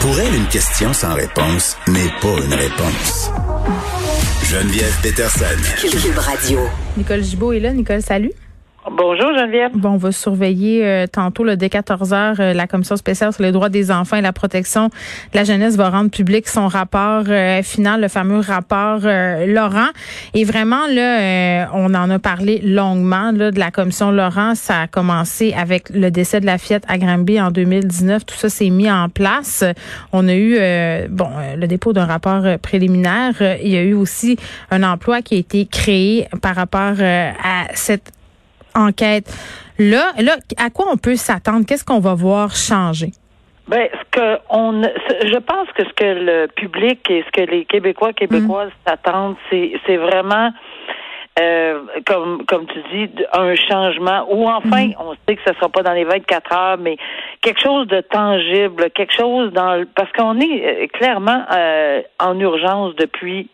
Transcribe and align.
Pour 0.00 0.18
elle, 0.18 0.34
une 0.34 0.46
question 0.48 0.92
sans 0.92 1.14
réponse 1.14 1.76
n'est 1.86 2.08
pas 2.20 2.42
une 2.44 2.54
réponse. 2.54 3.30
Geneviève 4.44 4.96
Peterson. 5.02 5.44
Cube 5.78 6.16
Radio. 6.18 6.60
Nicole 6.96 7.22
Gibault 7.22 7.52
est 7.52 7.60
là. 7.60 7.72
Nicole, 7.72 8.02
salut. 8.02 8.32
Bonjour 8.88 9.36
Geneviève. 9.36 9.72
Bon, 9.74 9.90
on 9.90 9.96
va 9.98 10.10
surveiller 10.10 10.86
euh, 10.86 11.06
tantôt 11.06 11.44
le 11.44 11.54
dès 11.54 11.68
14 11.68 12.14
heures 12.14 12.36
euh, 12.40 12.54
la 12.54 12.66
commission 12.66 12.96
spéciale 12.96 13.30
sur 13.30 13.42
les 13.42 13.52
droits 13.52 13.68
des 13.68 13.90
enfants 13.90 14.16
et 14.16 14.22
la 14.22 14.32
protection 14.32 14.86
de 14.86 14.92
la 15.34 15.44
jeunesse 15.44 15.76
va 15.76 15.90
rendre 15.90 16.10
public 16.10 16.48
son 16.48 16.66
rapport 16.66 17.24
euh, 17.28 17.62
final, 17.62 18.00
le 18.00 18.08
fameux 18.08 18.40
rapport 18.40 19.00
Laurent. 19.00 19.88
Et 20.32 20.44
vraiment 20.44 20.86
là, 20.88 21.68
on 21.74 21.94
en 21.94 22.08
a 22.08 22.18
parlé 22.18 22.60
longuement 22.64 23.32
là 23.32 23.50
de 23.50 23.58
la 23.58 23.70
commission 23.70 24.12
Laurent. 24.12 24.54
Ça 24.54 24.82
a 24.82 24.86
commencé 24.86 25.52
avec 25.52 25.90
le 25.90 26.10
décès 26.10 26.40
de 26.40 26.46
la 26.46 26.56
fillette 26.56 26.84
à 26.88 26.96
Granby 26.96 27.38
en 27.38 27.50
2019. 27.50 28.24
Tout 28.24 28.34
ça 28.34 28.48
s'est 28.48 28.70
mis 28.70 28.90
en 28.90 29.10
place. 29.10 29.62
On 30.12 30.26
a 30.26 30.34
eu 30.34 30.58
bon 31.08 31.28
le 31.56 31.66
dépôt 31.66 31.92
d'un 31.92 32.06
rapport 32.06 32.44
préliminaire. 32.62 33.34
Il 33.62 33.68
y 33.68 33.76
a 33.76 33.82
eu 33.82 33.94
aussi 33.94 34.38
un 34.70 34.82
emploi 34.82 35.20
qui 35.20 35.34
a 35.34 35.38
été 35.38 35.66
créé 35.66 36.28
par 36.40 36.54
rapport 36.54 36.94
à 36.98 37.66
cette 37.74 38.12
enquête. 38.74 39.32
Là, 39.78 40.12
là, 40.18 40.36
à 40.58 40.70
quoi 40.70 40.86
on 40.92 40.96
peut 40.96 41.16
s'attendre? 41.16 41.64
Qu'est-ce 41.66 41.84
qu'on 41.84 42.00
va 42.00 42.14
voir 42.14 42.54
changer? 42.54 43.12
Ben, 43.68 43.88
ce 43.92 44.18
que 44.18 44.38
on, 44.50 44.82
je 44.82 45.38
pense 45.38 45.68
que 45.76 45.84
ce 45.84 45.92
que 45.94 46.04
le 46.04 46.46
public 46.48 47.08
et 47.08 47.24
ce 47.24 47.30
que 47.30 47.48
les 47.48 47.64
Québécois, 47.64 48.12
Québécoises 48.12 48.70
mm. 48.70 48.88
s'attendent, 48.88 49.36
c'est, 49.48 49.72
c'est 49.86 49.96
vraiment 49.96 50.50
euh, 51.38 51.80
comme 52.04 52.44
comme 52.46 52.66
tu 52.66 52.82
dis, 52.92 53.24
un 53.32 53.54
changement 53.54 54.26
ou 54.28 54.48
enfin, 54.48 54.88
mm. 54.88 54.94
on 54.98 55.14
sait 55.26 55.36
que 55.36 55.42
ce 55.46 55.54
sera 55.54 55.68
pas 55.68 55.82
dans 55.82 55.92
les 55.92 56.04
24 56.04 56.52
heures, 56.52 56.78
mais 56.78 56.96
quelque 57.40 57.60
chose 57.60 57.86
de 57.86 58.00
tangible, 58.00 58.90
quelque 58.90 59.14
chose 59.14 59.52
dans 59.52 59.84
parce 59.94 60.10
qu'on 60.12 60.40
est 60.40 60.84
euh, 60.84 60.86
clairement 60.88 61.44
euh, 61.52 62.02
en 62.18 62.38
urgence 62.40 62.96
depuis 62.96 63.48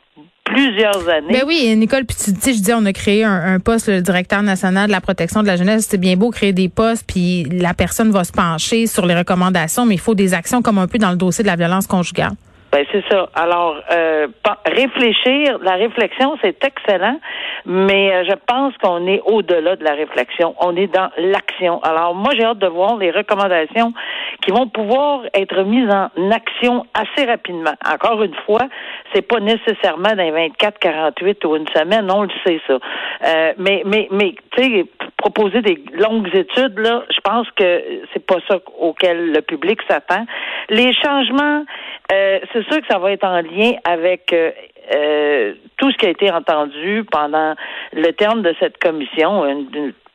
plusieurs 0.46 1.08
années. 1.08 1.32
Ben 1.32 1.42
oui, 1.46 1.74
Nicole, 1.76 2.04
puis 2.04 2.16
tu 2.16 2.30
sais, 2.40 2.54
je 2.54 2.60
dis, 2.60 2.72
on 2.72 2.84
a 2.86 2.92
créé 2.92 3.24
un, 3.24 3.58
poste, 3.60 3.88
le 3.88 4.00
directeur 4.00 4.42
national 4.42 4.86
de 4.86 4.92
la 4.92 5.00
protection 5.00 5.42
de 5.42 5.46
la 5.46 5.56
jeunesse. 5.56 5.86
C'est 5.90 5.98
bien 5.98 6.16
beau 6.16 6.30
créer 6.30 6.52
des 6.52 6.68
postes, 6.68 7.04
puis 7.06 7.44
la 7.44 7.74
personne 7.74 8.10
va 8.10 8.24
se 8.24 8.32
pencher 8.32 8.86
sur 8.86 9.06
les 9.06 9.14
recommandations, 9.14 9.84
mais 9.84 9.94
il 9.94 10.00
faut 10.00 10.14
des 10.14 10.34
actions 10.34 10.62
comme 10.62 10.78
un 10.78 10.86
peu 10.86 10.98
dans 10.98 11.10
le 11.10 11.16
dossier 11.16 11.42
de 11.42 11.48
la 11.48 11.56
violence 11.56 11.86
conjugale. 11.86 12.32
Ben 12.76 12.84
c'est 12.92 13.04
ça. 13.10 13.30
Alors, 13.34 13.80
euh, 13.90 14.26
réfléchir, 14.66 15.58
la 15.62 15.76
réflexion, 15.76 16.36
c'est 16.42 16.62
excellent, 16.62 17.18
mais 17.64 18.14
euh, 18.14 18.24
je 18.28 18.34
pense 18.46 18.76
qu'on 18.82 19.06
est 19.06 19.22
au-delà 19.24 19.76
de 19.76 19.84
la 19.84 19.94
réflexion. 19.94 20.54
On 20.60 20.76
est 20.76 20.88
dans 20.88 21.08
l'action. 21.16 21.82
Alors, 21.82 22.14
moi, 22.14 22.34
j'ai 22.36 22.44
hâte 22.44 22.58
de 22.58 22.66
voir 22.66 22.98
les 22.98 23.10
recommandations 23.10 23.94
qui 24.42 24.50
vont 24.50 24.68
pouvoir 24.68 25.22
être 25.32 25.62
mises 25.62 25.88
en 25.90 26.30
action 26.30 26.84
assez 26.92 27.26
rapidement. 27.26 27.72
Encore 27.90 28.22
une 28.22 28.34
fois, 28.44 28.68
c'est 29.14 29.26
pas 29.26 29.40
nécessairement 29.40 30.14
dans 30.14 30.30
24, 30.30 30.78
48 30.78 31.44
ou 31.46 31.56
une 31.56 31.68
semaine, 31.68 32.10
on 32.12 32.24
le 32.24 32.30
sait 32.46 32.60
ça. 32.66 32.74
Euh, 32.74 33.54
mais, 33.56 33.84
mais, 33.86 34.08
mais, 34.10 34.34
tu 34.50 34.62
sais, 34.62 34.84
proposer 35.16 35.62
des 35.62 35.82
longues 35.94 36.28
études, 36.34 36.78
là, 36.78 37.04
je 37.10 37.20
pense 37.22 37.46
que 37.52 37.82
c'est 38.12 38.24
pas 38.24 38.36
ça 38.48 38.58
auquel 38.78 39.32
le 39.32 39.40
public 39.40 39.80
s'attend. 39.88 40.26
Les 40.68 40.92
changements, 40.92 41.64
euh, 42.12 42.38
c'est 42.52 42.62
sûr 42.64 42.80
que 42.80 42.86
ça 42.88 42.98
va 42.98 43.12
être 43.12 43.24
en 43.24 43.40
lien 43.40 43.72
avec 43.84 44.32
euh, 44.32 44.52
euh, 44.94 45.54
tout 45.76 45.90
ce 45.90 45.96
qui 45.96 46.06
a 46.06 46.10
été 46.10 46.30
entendu 46.30 47.04
pendant 47.10 47.54
le 47.92 48.10
terme 48.12 48.42
de 48.42 48.54
cette 48.60 48.78
commission, 48.78 49.44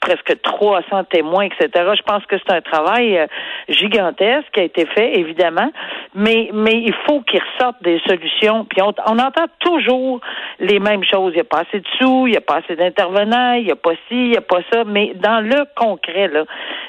presque 0.02 0.42
300 0.42 1.06
témoins, 1.06 1.46
etc. 1.46 1.70
Je 1.96 2.02
pense 2.02 2.26
que 2.26 2.36
c'est 2.38 2.54
un 2.54 2.62
travail 2.62 3.18
euh, 3.18 3.28
gigantesque 3.70 4.48
qui 4.54 4.60
a 4.60 4.64
été 4.64 4.86
fait, 4.88 5.18
évidemment, 5.18 5.72
mais 6.16 6.50
mais 6.54 6.74
il 6.74 6.94
faut 7.06 7.22
qu'il 7.22 7.40
ressorte 7.40 7.82
des 7.84 8.02
solutions. 8.08 8.66
Puis 8.66 8.82
on, 8.82 8.94
on, 9.06 9.20
entend 9.20 9.46
toujours 9.60 10.20
les 10.60 10.80
mêmes 10.80 11.04
choses. 11.04 11.32
Il 11.34 11.36
n'y 11.36 11.42
a 11.42 11.46
pas 11.46 11.62
assez 11.62 11.80
de 11.80 11.88
sous, 12.00 12.28
il 12.28 12.32
n'y 12.32 12.38
a 12.38 12.42
pas 12.42 12.58
assez 12.58 12.76
d'intervenants, 12.76 13.54
il 13.54 13.66
n'y 13.66 13.72
a 13.72 13.76
pas 13.76 13.94
ci, 14.08 14.16
il 14.16 14.32
n'y 14.32 14.38
a 14.38 14.42
pas 14.42 14.62
ça. 14.74 14.84
Mais 14.86 15.14
dans 15.16 15.40
le 15.40 15.66
concret, 15.76 16.28
là, 16.28 16.44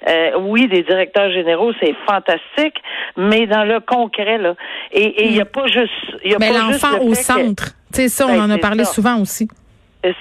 euh, 0.09 0.31
oui, 0.41 0.67
des 0.69 0.83
directeurs 0.83 1.31
généraux, 1.31 1.73
c'est 1.81 1.95
fantastique, 2.07 2.77
mais 3.17 3.47
dans 3.47 3.65
le 3.65 3.81
concret, 3.81 4.39
là, 4.39 4.55
et 4.91 5.27
il 5.27 5.33
n'y 5.33 5.41
a 5.41 5.45
pas 5.45 5.67
juste... 5.67 5.93
Y 6.25 6.35
a 6.35 6.39
mais 6.39 6.51
l'enfant 6.51 6.99
au 7.03 7.15
centre, 7.15 7.75
tu 7.93 8.03
sais, 8.03 8.09
ça, 8.09 8.27
on 8.27 8.33
ben, 8.33 8.45
en 8.45 8.51
a 8.51 8.59
parlé 8.59 8.85
souvent 8.85 9.21
aussi. 9.21 9.49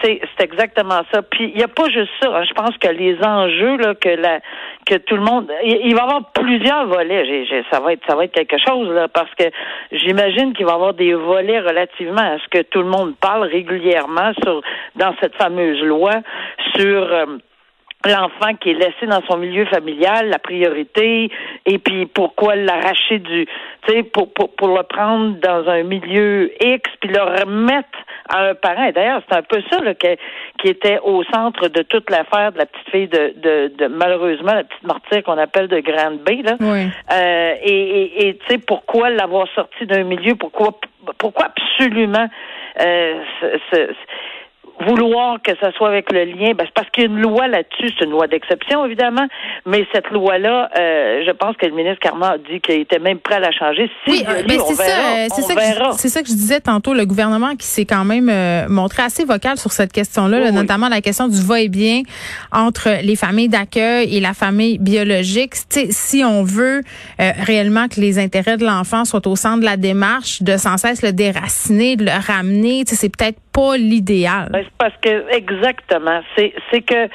C'est 0.03 0.21
exactement 0.39 1.01
ça. 1.11 1.23
Puis 1.23 1.49
il 1.49 1.55
n'y 1.55 1.63
a 1.63 1.67
pas 1.67 1.89
juste 1.89 2.11
ça. 2.21 2.29
Hein. 2.29 2.43
Je 2.47 2.53
pense 2.53 2.77
que 2.77 2.87
les 2.87 3.17
enjeux 3.23 3.77
là, 3.77 3.95
que 3.95 4.09
la 4.09 4.39
que 4.85 4.95
tout 4.95 5.15
le 5.15 5.23
monde, 5.23 5.51
il, 5.63 5.95
va 5.95 6.01
y 6.01 6.03
avoir 6.03 6.31
plusieurs 6.33 6.87
volets. 6.87 7.45
ça 7.71 7.79
va 7.79 7.93
être 7.93 8.01
ça 8.07 8.15
va 8.15 8.25
être 8.25 8.33
quelque 8.33 8.57
chose 8.57 8.89
là, 8.89 9.07
parce 9.07 9.33
que 9.35 9.45
j'imagine 9.91 10.53
qu'il 10.53 10.65
va 10.65 10.73
y 10.73 10.75
avoir 10.75 10.93
des 10.93 11.13
volets 11.13 11.59
relativement 11.59 12.21
à 12.21 12.37
ce 12.37 12.47
que 12.49 12.61
tout 12.63 12.79
le 12.79 12.89
monde 12.89 13.15
parle 13.19 13.43
régulièrement 13.43 14.33
sur 14.43 14.61
dans 14.95 15.15
cette 15.19 15.35
fameuse 15.35 15.81
loi 15.81 16.13
sur 16.75 17.13
euh, 17.13 17.37
l'enfant 18.05 18.55
qui 18.59 18.71
est 18.71 18.73
laissé 18.73 19.05
dans 19.07 19.21
son 19.29 19.37
milieu 19.37 19.65
familial, 19.65 20.29
la 20.29 20.39
priorité, 20.39 21.29
et 21.65 21.77
puis 21.77 22.05
pourquoi 22.05 22.55
l'arracher 22.55 23.19
du, 23.19 23.45
tu 23.85 23.93
sais, 23.93 24.03
pour, 24.03 24.33
pour, 24.33 24.55
pour 24.55 24.69
le 24.69 24.83
prendre 24.83 25.37
dans 25.39 25.69
un 25.69 25.83
milieu 25.83 26.51
X, 26.61 26.89
puis 26.99 27.09
le 27.09 27.21
remettre 27.21 27.99
à 28.29 28.49
un 28.49 28.55
parent. 28.55 28.85
Et 28.85 28.91
d'ailleurs, 28.91 29.21
c'est 29.29 29.37
un 29.37 29.43
peu 29.43 29.61
ça 29.69 29.79
là, 29.79 29.93
qui 29.93 30.67
était 30.67 30.99
au 31.03 31.23
centre 31.25 31.67
de 31.67 31.81
toute 31.83 32.09
l'affaire 32.09 32.51
de 32.51 32.59
la 32.59 32.65
petite 32.65 32.89
fille 32.89 33.07
de, 33.07 33.33
de, 33.37 33.73
de 33.75 33.87
malheureusement, 33.87 34.53
la 34.53 34.63
petite 34.63 34.83
martyre 34.83 35.23
qu'on 35.23 35.37
appelle 35.37 35.67
de 35.67 35.79
Grande 35.79 36.19
Bay. 36.19 36.41
Là. 36.43 36.55
Oui. 36.59 36.87
Euh, 37.11 37.53
et 37.63 38.27
et 38.27 38.37
tu 38.37 38.45
sais, 38.47 38.57
pourquoi 38.57 39.09
l'avoir 39.09 39.47
sorti 39.55 39.85
d'un 39.85 40.03
milieu, 40.03 40.35
pourquoi 40.35 40.79
pourquoi 41.17 41.45
absolument 41.45 42.27
euh, 42.79 43.19
ce, 43.71 43.89
vouloir 44.79 45.41
que 45.41 45.51
ça 45.59 45.71
soit 45.73 45.89
avec 45.89 46.11
le 46.11 46.25
lien, 46.25 46.53
ben, 46.53 46.65
c'est 46.65 46.73
parce 46.73 46.89
qu'il 46.89 47.03
y 47.03 47.07
a 47.07 47.09
une 47.09 47.21
loi 47.21 47.47
là-dessus, 47.47 47.93
c'est 47.97 48.05
une 48.05 48.11
loi 48.11 48.27
d'exception 48.27 48.85
évidemment, 48.85 49.27
mais 49.65 49.85
cette 49.93 50.09
loi-là, 50.09 50.69
euh, 50.77 51.23
je 51.25 51.31
pense 51.31 51.55
que 51.57 51.65
le 51.65 51.73
ministre 51.73 51.99
Carman 51.99 52.31
a 52.33 52.37
dit 52.37 52.59
qu'il 52.61 52.79
était 52.79 52.99
même 52.99 53.19
prêt 53.19 53.35
à 53.35 53.39
la 53.39 53.51
changer. 53.51 53.89
Si 54.05 54.11
oui, 54.11 54.23
euh, 54.27 54.43
ben, 54.47 54.59
c'est 54.67 54.75
ça, 54.75 54.83
c'est 55.29 55.41
ça, 55.41 55.55
que 55.55 55.97
c'est 55.97 56.09
ça 56.09 56.21
que 56.21 56.27
je 56.27 56.33
disais 56.33 56.59
tantôt, 56.59 56.93
le 56.93 57.05
gouvernement 57.05 57.55
qui 57.55 57.67
s'est 57.67 57.85
quand 57.85 58.05
même 58.05 58.29
euh, 58.29 58.67
montré 58.69 59.03
assez 59.03 59.25
vocal 59.25 59.57
sur 59.57 59.71
cette 59.71 59.91
question-là, 59.91 60.51
notamment 60.51 60.89
la 60.89 61.01
question 61.01 61.27
du 61.27 61.41
va-et-bien 61.41 62.01
entre 62.51 62.89
les 63.03 63.15
familles 63.15 63.49
d'accueil 63.49 64.15
et 64.15 64.19
la 64.19 64.33
famille 64.33 64.77
biologique. 64.79 65.55
si 65.55 66.23
on 66.23 66.43
veut 66.43 66.81
réellement 67.17 67.87
que 67.87 67.99
les 67.99 68.19
intérêts 68.19 68.57
de 68.57 68.65
l'enfant 68.65 69.05
soient 69.05 69.27
au 69.27 69.35
centre 69.35 69.59
de 69.59 69.65
la 69.65 69.77
démarche, 69.77 70.41
de 70.41 70.57
sans 70.57 70.77
cesse 70.77 71.01
le 71.01 71.11
déraciner, 71.11 71.95
de 71.95 72.05
le 72.05 72.11
ramener, 72.11 72.83
c'est 72.85 73.15
peut-être 73.15 73.39
pas 73.51 73.77
l'idéal. 73.77 74.60
Parce 74.77 74.95
que 75.01 75.29
exactement, 75.33 76.21
c'est 76.35 76.53
c'est 76.71 76.81
que 76.81 77.07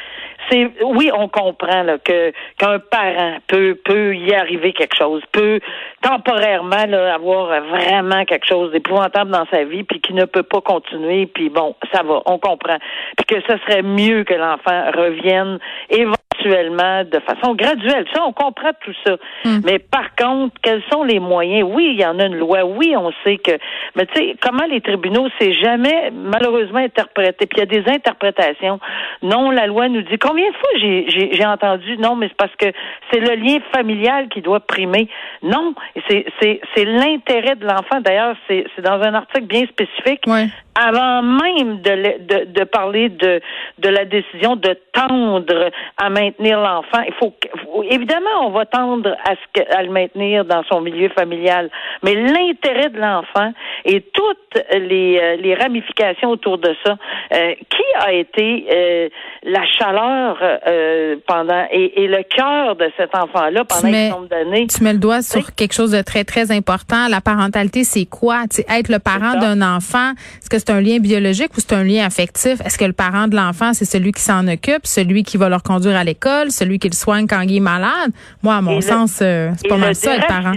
c'est 0.51 0.71
oui, 0.85 1.11
on 1.13 1.29
comprend 1.29 1.83
là, 1.83 1.99
que 1.99 2.33
qu'un 2.59 2.79
parent 2.79 3.39
peut 3.47 3.79
peut 3.85 4.15
y 4.17 4.35
arriver 4.35 4.73
quelque 4.73 4.97
chose, 4.97 5.23
peut 5.33 5.61
temporairement 6.03 6.87
là, 6.87 7.15
avoir 7.15 7.61
vraiment 7.63 8.25
quelque 8.25 8.47
chose 8.47 8.73
d'épouvantable 8.73 9.31
dans 9.31 9.47
sa 9.47 9.65
vie, 9.65 9.83
puis 9.83 10.01
qui 10.01 10.15
ne 10.15 10.25
peut 10.25 10.43
pas 10.43 10.61
continuer, 10.61 11.27
puis 11.27 11.49
bon, 11.49 11.75
ça 11.93 12.03
va, 12.03 12.23
on 12.27 12.39
comprend, 12.39 12.79
puis 13.17 13.27
que 13.27 13.41
ce 13.43 13.59
serait 13.59 13.83
mieux 13.83 14.25
que 14.25 14.35
l'enfant 14.35 14.91
revienne 14.97 15.59
de 16.45 17.21
façon 17.21 17.55
graduelle. 17.55 18.05
Ça, 18.15 18.23
on 18.25 18.33
comprend 18.33 18.71
tout 18.81 18.95
ça. 19.05 19.17
Hmm. 19.45 19.61
Mais 19.65 19.79
par 19.79 20.15
contre, 20.17 20.55
quels 20.63 20.83
sont 20.93 21.03
les 21.03 21.19
moyens? 21.19 21.69
Oui, 21.73 21.91
il 21.93 22.01
y 22.01 22.07
en 22.07 22.19
a 22.19 22.27
une 22.27 22.37
loi. 22.37 22.65
Oui, 22.65 22.95
on 22.97 23.11
sait 23.25 23.39
que, 23.39 23.53
mais 23.95 24.07
tu 24.07 24.15
sais, 24.15 24.37
comment 24.41 24.65
les 24.71 24.81
tribunaux, 24.81 25.29
c'est 25.41 25.53
jamais 25.53 26.11
malheureusement 26.13 26.79
interprété. 26.79 27.47
Puis 27.47 27.59
il 27.59 27.61
y 27.61 27.63
a 27.63 27.83
des 27.83 27.91
interprétations. 27.91 28.79
Non, 29.23 29.51
la 29.51 29.67
loi 29.67 29.89
nous 29.89 30.03
dit 30.03 30.19
combien 30.19 30.49
de 30.49 30.57
fois 30.57 30.71
j'ai 30.79 31.47
entendu 31.47 31.97
non, 31.99 32.17
mais 32.17 32.29
c'est 32.29 32.37
parce 32.37 32.55
que 32.57 32.67
c'est 33.11 33.21
le 33.21 33.35
lien 33.35 33.59
familial 33.75 34.29
qui 34.29 34.41
doit 34.41 34.61
primer. 34.61 35.09
Non, 35.43 35.75
c'est 36.09 36.85
l'intérêt 36.85 37.57
de 37.57 37.67
l'enfant. 37.67 38.01
D'ailleurs, 38.01 38.37
c'est 38.49 38.67
dans 38.83 39.01
un 39.01 39.15
article 39.15 39.47
bien 39.47 39.67
spécifique. 39.67 40.25
Avant 40.79 41.23
même 41.23 41.81
de, 41.81 42.19
de, 42.27 42.53
de, 42.53 42.65
parler 42.65 43.09
de, 43.09 43.41
de 43.79 43.89
la 43.89 44.05
décision 44.05 44.57
de 44.57 44.77
tendre 44.93 45.71
à 45.97 46.11
maintenir 46.27 46.61
l'enfant, 46.61 47.03
il 47.07 47.15
faut, 47.15 47.33
évidemment 47.91 48.47
on 48.47 48.51
va 48.51 48.67
tendre 48.67 49.17
à, 49.25 49.33
ce 49.33 49.61
que, 49.61 49.75
à 49.75 49.83
le 49.83 49.91
maintenir 49.91 50.45
dans 50.45 50.63
son 50.65 50.81
milieu 50.81 51.09
familial, 51.11 51.71
mais 52.03 52.15
l'intérêt 52.15 52.91
de 52.91 52.99
l'enfant 52.99 53.53
et 53.85 54.01
toutes 54.13 54.63
les, 54.73 55.19
euh, 55.19 55.37
les 55.37 55.55
ramifications 55.55 56.31
autour 56.31 56.59
de 56.59 56.75
ça, 56.85 56.97
euh, 57.33 57.55
qui 57.55 57.85
a 58.01 58.13
été 58.13 58.67
euh, 58.73 59.09
la 59.45 59.65
chaleur 59.67 60.39
pendant 61.27 61.67
et, 61.71 62.05
et, 62.05 62.09
le 62.09 62.23
cœur 62.25 62.77
de 62.77 62.91
cet 62.97 63.15
enfant-là 63.15 63.65
pendant 63.65 63.95
un 63.95 64.09
nombre 64.11 64.29
d'années. 64.29 64.67
Tu 64.67 64.83
mets 64.83 64.93
le 64.93 64.99
doigt 64.99 65.23
sur 65.23 65.55
quelque 65.55 65.73
chose 65.73 65.93
de 65.93 66.03
très 66.03 66.25
très 66.25 66.51
important. 66.51 67.09
La 67.09 67.21
parentalité, 67.21 67.85
c'est 67.85 68.07
quoi? 68.07 68.45
Être 68.69 68.89
le 68.89 68.99
parent 68.99 69.39
d'un 69.39 69.63
enfant, 69.63 70.13
est-ce 70.41 70.51
que 70.51 70.59
c'est 70.59 70.71
un 70.71 70.81
lien 70.81 70.99
biologique 70.99 71.57
ou 71.57 71.61
c'est 71.61 71.75
un 71.75 71.85
lien 71.85 72.05
affectif? 72.05 72.61
Est-ce 72.65 72.79
que 72.79 72.85
le 72.85 72.93
parent 72.93 73.29
de 73.29 73.37
l'enfant, 73.37 73.73
c'est 73.73 73.85
celui 73.85 74.13
qui 74.13 74.23
s'en 74.23 74.47
occupe, 74.49 74.87
celui 74.87 75.23
qui 75.23 75.37
va 75.37 75.49
leur 75.49 75.63
conduire 75.63 75.97
à 75.97 76.05
l'école? 76.05 76.16
L'école, 76.17 76.51
celui 76.51 76.79
qui 76.79 76.89
le 76.89 76.95
soigne 76.95 77.27
quand 77.27 77.41
il 77.43 77.57
est 77.57 77.61
malade. 77.61 78.11
Moi, 78.43 78.55
à 78.55 78.61
mon 78.61 78.81
sens, 78.81 79.21
euh, 79.23 79.51
c'est 79.57 79.69
pas 79.69 79.77
mal 79.77 79.95
ça, 79.95 80.17
être 80.17 80.27
parent. 80.27 80.53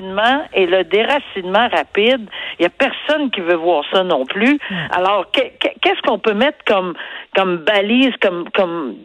Et 0.54 0.66
le 0.66 0.84
déracinement 0.84 1.68
rapide, 1.70 2.28
il 2.60 2.64
y 2.64 2.66
a 2.66 2.70
personne 2.70 3.30
qui 3.32 3.42
veut 3.42 3.56
voir 3.56 3.84
ça 3.92 4.04
non 4.04 4.26
plus. 4.26 4.58
Alors, 4.92 5.30
qu'est-ce 5.32 6.02
qu'on 6.08 6.20
peut 6.20 6.34
mettre 6.34 6.58
comme 6.66 6.94
comme 7.36 7.58
balise, 7.58 8.14
comme 8.22 8.50
comme 8.56 8.96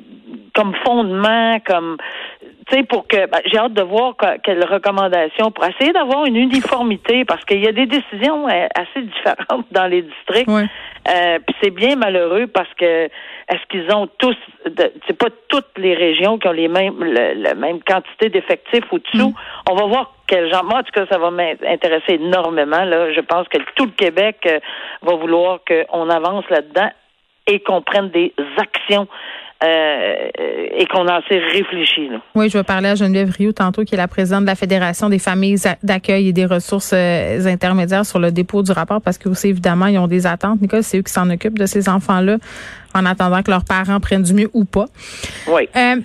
comme 0.55 0.75
fondement, 0.85 1.59
comme 1.67 1.97
tu 2.67 2.77
sais, 2.77 2.83
pour 2.85 3.06
que 3.06 3.27
ben, 3.27 3.41
j'ai 3.47 3.59
hâte 3.59 3.75
de 3.75 3.83
voir 3.83 4.15
quelles 4.43 4.65
recommandations 4.65 5.51
pour 5.51 5.65
essayer 5.65 5.93
d'avoir 5.93 6.25
une 6.25 6.37
uniformité 6.37 7.25
parce 7.25 7.45
qu'il 7.45 7.62
y 7.62 7.69
a 7.69 7.73
des 7.73 7.87
décisions 7.87 8.49
euh, 8.49 8.67
assez 8.75 9.03
différentes 9.03 9.67
dans 9.71 9.87
les 9.87 10.03
districts. 10.03 10.49
Euh, 10.49 11.39
puis 11.47 11.56
c'est 11.62 11.71
bien 11.71 11.97
malheureux 11.97 12.47
parce 12.47 12.73
que 12.75 13.05
est-ce 13.05 13.67
qu'ils 13.69 13.93
ont 13.93 14.09
tous 14.19 14.37
c'est 15.06 15.19
pas 15.19 15.29
toutes 15.49 15.77
les 15.77 15.95
régions 15.95 16.39
qui 16.39 16.49
ont 16.49 16.53
les 16.53 16.69
mêmes 16.69 17.05
la 17.05 17.55
même 17.55 17.83
quantité 17.83 18.31
d'effectifs 18.31 18.85
au-dessous. 18.91 19.31
Mm. 19.31 19.71
On 19.71 19.75
va 19.75 19.85
voir 19.85 20.15
quel 20.27 20.50
genre. 20.50 20.65
Moi, 20.65 20.79
en 20.79 20.83
tout 20.83 20.93
cas, 20.93 21.05
ça 21.11 21.19
va 21.19 21.31
m'intéresser 21.31 22.15
énormément. 22.15 22.85
Là, 22.85 23.12
je 23.12 23.21
pense 23.21 23.47
que 23.49 23.59
tout 23.75 23.85
le 23.85 23.93
Québec 23.93 24.39
euh, 24.47 24.61
va 25.03 25.15
vouloir 25.17 25.61
qu'on 25.67 26.09
avance 26.09 26.49
là-dedans 26.49 26.91
et 27.47 27.61
qu'on 27.61 27.83
prenne 27.83 28.09
des 28.09 28.33
actions 28.57 29.07
euh, 29.64 30.28
et 30.76 30.87
qu'on 30.87 31.08
en 31.08 31.20
s'est 31.28 31.38
réfléchi. 31.38 32.11
Oui, 32.34 32.50
je 32.50 32.58
vais 32.58 32.64
parler 32.64 32.88
à 32.88 32.94
Geneviève 32.94 33.31
Rioux 33.31 33.52
tantôt, 33.52 33.84
qui 33.84 33.94
est 33.94 33.99
la 33.99 34.08
présidente 34.08 34.43
de 34.43 34.46
la 34.46 34.56
Fédération 34.56 35.08
des 35.08 35.19
familles 35.19 35.56
d'accueil 35.82 36.28
et 36.28 36.32
des 36.32 36.44
ressources 36.44 36.93
euh, 36.93 37.46
intermédiaires 37.46 38.05
sur 38.05 38.19
le 38.19 38.31
dépôt 38.31 38.62
du 38.62 38.72
rapport, 38.72 39.00
parce 39.00 39.16
que 39.16 39.28
aussi, 39.28 39.49
évidemment, 39.49 39.87
ils 39.87 39.99
ont 39.99 40.08
des 40.08 40.26
attentes. 40.26 40.61
Nicole, 40.61 40.82
c'est 40.82 40.99
eux 40.99 41.02
qui 41.02 41.12
s'en 41.12 41.31
occupent 41.31 41.58
de 41.58 41.66
ces 41.66 41.88
enfants-là 41.88 42.37
en 42.94 43.06
attendant 43.06 43.43
que 43.43 43.50
leurs 43.50 43.64
parents 43.64 44.00
prennent 44.00 44.22
du 44.22 44.34
mieux 44.34 44.50
ou 44.52 44.64
pas. 44.64 44.87
Oui. 45.49 45.69
Euh, 45.76 45.96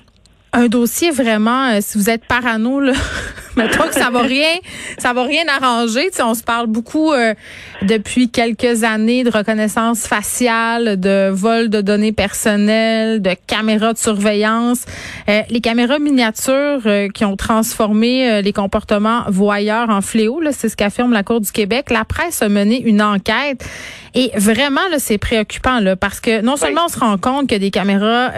un 0.54 0.68
dossier 0.68 1.12
vraiment, 1.12 1.80
si 1.82 1.98
vous 1.98 2.10
êtes 2.10 2.26
parano, 2.26 2.80
là, 2.80 2.94
toi 3.68 3.88
que 3.88 3.94
ça 3.94 4.10
va 4.10 4.22
rien, 4.22 4.56
ça 4.98 5.14
va 5.14 5.24
rien 5.24 5.44
arranger. 5.48 6.10
on 6.24 6.34
se 6.34 6.44
parle 6.44 6.68
beaucoup 6.68 7.12
euh, 7.12 7.34
depuis 7.82 8.30
quelques 8.30 8.84
années 8.84 9.24
de 9.24 9.30
reconnaissance 9.30 10.08
faciale, 10.08 11.00
de 11.00 11.30
vol 11.30 11.70
de 11.70 11.82
données 11.82 12.12
personnelles, 12.12 13.22
de 13.22 13.32
caméras 13.48 13.94
de 13.94 13.98
surveillance, 13.98 14.86
euh, 15.30 15.42
les 15.50 15.62
caméras 15.62 16.00
miniatures 16.00 16.82
euh, 16.86 17.10
qui 17.10 17.26
ont 17.26 17.36
transformé 17.36 18.42
les 18.42 18.54
comportements 18.54 19.24
voyeurs 19.28 19.90
en 19.90 20.02
fléau. 20.02 20.42
C'est 20.52 20.70
ce 20.70 20.76
qu'affirme 20.76 21.14
la 21.14 21.24
Cour 21.24 21.42
du 21.42 21.52
Québec. 21.52 21.90
La 21.90 22.06
presse 22.06 22.42
a 22.42 22.50
mené 22.50 22.82
une 22.82 23.02
enquête 23.02 23.64
et 24.14 24.32
vraiment 24.36 24.82
là, 24.92 25.00
c'est 25.00 25.18
préoccupant 25.18 25.80
là, 25.80 25.96
parce 25.96 26.20
que 26.20 26.42
non 26.42 26.58
seulement 26.58 26.86
on 26.86 26.90
se 26.90 27.00
rend 27.00 27.18
compte 27.18 27.50
que 27.50 27.56
des 27.56 27.72
caméras 27.72 28.32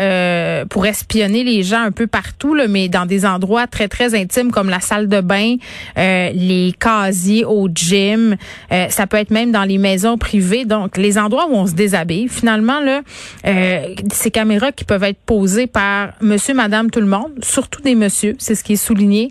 pour 0.70 0.86
espionner 0.86 1.44
les 1.44 1.64
gens 1.64 1.82
un 1.82 1.92
peu 1.92 2.08
partout, 2.08 2.54
là, 2.54 2.68
mais 2.68 2.90
dans 2.90 3.06
des 3.06 3.26
endroits 3.26 3.68
très 3.68 3.88
très 3.88 4.16
intimes 4.16 4.52
comme 4.52 4.70
la 4.70 4.80
salle 4.80 5.08
de 5.08 5.22
bain, 5.22 5.56
euh, 5.98 6.30
les 6.34 6.74
casiers 6.80 7.46
au 7.46 7.70
gym, 7.74 8.36
euh, 8.72 8.90
ça 8.90 9.08
peut 9.08 9.18
être 9.18 9.32
même 9.32 9.52
dans 9.52 9.64
les 9.64 9.78
maisons 9.78 10.18
privées. 10.18 10.66
Donc, 10.66 10.98
les 10.98 11.18
endroits 11.18 11.48
où 11.50 11.56
on 11.56 11.68
se 11.68 11.74
déshabille, 11.74 12.28
finalement, 12.28 12.80
là, 12.80 13.02
euh, 13.46 13.96
ces 14.12 14.32
caméras 14.32 14.72
qui 14.72 14.84
peuvent 14.84 15.04
être 15.04 15.20
posées 15.26 15.68
par 15.68 16.10
monsieur, 16.22 16.54
madame, 16.54 16.90
tout 16.90 17.02
le 17.02 17.08
monde, 17.08 17.32
surtout 17.42 17.82
des 17.82 17.96
messieurs, 17.96 18.36
c'est 18.40 18.56
ce 18.56 18.64
qui 18.64 18.74
est 18.74 18.76
souligné, 18.76 19.30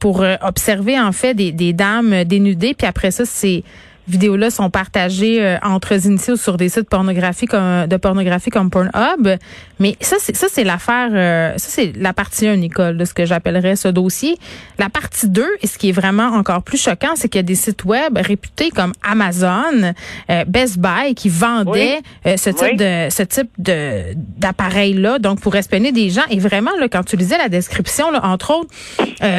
pour 0.00 0.24
observer, 0.42 0.98
en 0.98 1.12
fait, 1.12 1.34
des, 1.34 1.52
des 1.52 1.72
dames 1.72 2.24
dénudées. 2.24 2.74
Puis 2.74 2.86
après 2.86 3.10
ça, 3.10 3.24
c'est 3.24 3.62
vidéos-là 4.08 4.50
sont 4.50 4.70
partagées 4.70 5.42
euh, 5.42 5.58
entre 5.62 5.92
initiés 5.92 6.36
sur 6.36 6.56
des 6.56 6.68
sites 6.68 6.88
pornographiques 6.88 7.50
comme, 7.50 7.86
de 7.86 7.96
pornographie 7.96 8.50
comme 8.50 8.70
Pornhub. 8.70 9.36
Mais 9.78 9.96
ça, 10.00 10.16
c'est 10.18 10.34
ça, 10.36 10.46
c'est 10.50 10.64
l'affaire. 10.64 11.10
Euh, 11.12 11.52
ça, 11.56 11.68
c'est 11.68 11.92
la 11.96 12.12
partie 12.12 12.46
1, 12.46 12.56
Nicole, 12.56 12.96
de 12.96 13.04
ce 13.04 13.14
que 13.14 13.26
j'appellerais 13.26 13.76
ce 13.76 13.88
dossier. 13.88 14.36
La 14.78 14.88
partie 14.88 15.28
2, 15.28 15.44
et 15.62 15.66
ce 15.66 15.78
qui 15.78 15.90
est 15.90 15.92
vraiment 15.92 16.28
encore 16.28 16.62
plus 16.62 16.80
choquant, 16.80 17.14
c'est 17.16 17.28
qu'il 17.28 17.38
y 17.38 17.40
a 17.40 17.42
des 17.42 17.54
sites 17.54 17.84
web 17.84 18.16
réputés 18.16 18.70
comme 18.70 18.92
Amazon, 19.02 19.92
euh, 20.30 20.44
Best 20.46 20.78
Buy, 20.78 21.14
qui 21.14 21.28
vendaient 21.28 22.00
ce 22.24 22.50
type 22.50 22.76
de 22.76 23.08
ce 23.10 23.22
type 23.22 23.50
de 23.58 24.14
d'appareil-là, 24.38 25.18
donc 25.18 25.40
pour 25.40 25.54
espionner 25.56 25.92
des 25.92 26.10
gens. 26.10 26.22
Et 26.30 26.38
vraiment, 26.38 26.70
là, 26.78 26.88
quand 26.88 27.04
tu 27.04 27.16
lisais 27.16 27.38
la 27.38 27.48
description, 27.48 28.10
là, 28.10 28.24
entre 28.24 28.52
autres, 28.52 28.70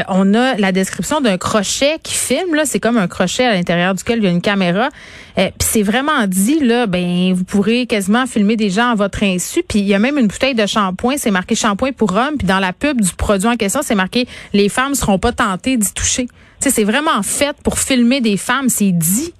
on 0.09 0.33
a 0.33 0.55
la 0.55 0.71
description 0.71 1.21
d'un 1.21 1.37
crochet 1.37 1.97
qui 2.03 2.13
filme. 2.13 2.55
Là, 2.55 2.63
c'est 2.65 2.79
comme 2.79 2.97
un 2.97 3.07
crochet 3.07 3.45
à 3.45 3.53
l'intérieur 3.53 3.93
duquel 3.93 4.19
il 4.19 4.23
y 4.23 4.27
a 4.27 4.31
une 4.31 4.41
caméra 4.41 4.56
Euh, 4.61 5.49
puis 5.57 5.67
c'est 5.71 5.83
vraiment 5.83 6.27
dit 6.27 6.59
là, 6.59 6.87
ben 6.87 7.33
vous 7.33 7.43
pourrez 7.43 7.85
quasiment 7.85 8.25
filmer 8.25 8.55
des 8.55 8.69
gens 8.69 8.91
à 8.91 8.95
votre 8.95 9.23
insu. 9.23 9.63
Puis 9.67 9.79
il 9.79 9.85
y 9.85 9.93
a 9.93 9.99
même 9.99 10.17
une 10.17 10.27
bouteille 10.27 10.55
de 10.55 10.65
shampoing, 10.65 11.15
c'est 11.17 11.31
marqué 11.31 11.55
shampoing 11.55 11.91
pour 11.91 12.13
hommes. 12.13 12.37
Puis 12.37 12.47
dans 12.47 12.59
la 12.59 12.73
pub 12.73 13.01
du 13.01 13.11
produit 13.11 13.47
en 13.47 13.55
question, 13.55 13.81
c'est 13.83 13.95
marqué 13.95 14.27
les 14.53 14.69
femmes 14.69 14.95
seront 14.95 15.19
pas 15.19 15.31
tentées 15.31 15.77
d'y 15.77 15.93
toucher. 15.93 16.27
C'est 16.59 16.83
vraiment 16.83 17.21
fait 17.23 17.55
pour 17.63 17.79
filmer 17.79 18.19
des 18.19 18.37
femmes, 18.37 18.69
c'est 18.69 18.91
dit. 18.91 19.33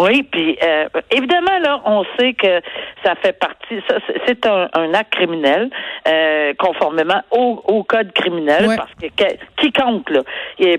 Oui, 0.00 0.22
puis 0.22 0.56
euh, 0.62 0.88
évidemment 1.10 1.58
là, 1.62 1.80
on 1.84 2.04
sait 2.18 2.32
que 2.32 2.60
ça 3.04 3.14
fait 3.16 3.38
partie, 3.38 3.82
ça, 3.88 3.96
c'est 4.26 4.46
un, 4.46 4.94
acte 4.94 5.12
criminel 5.12 5.68
euh, 6.08 6.54
conformément 6.58 7.20
au, 7.30 7.84
code 7.84 8.12
criminel 8.12 8.66
parce 8.76 8.92
que, 8.94 9.24
quiconque 9.56 10.08
là, 10.10 10.22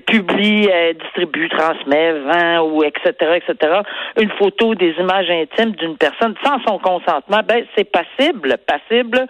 publie, 0.06 0.68
euh, 0.72 0.94
distribue, 0.94 1.50
transmet, 1.50 2.14
vend 2.14 2.62
ou 2.62 2.84
etc. 2.84 3.14
etc. 3.36 3.82
une 4.18 4.30
photo 4.32 4.76
des 4.76 4.94
images 5.00 5.30
intimes 5.30 5.72
d'une 5.72 5.98
personne 5.98 6.36
sans 6.44 6.60
son 6.68 6.80
consentement, 6.80 7.42
ben 7.46 7.66
c'est 7.76 7.90
passible, 7.92 8.58
passible 8.66 9.28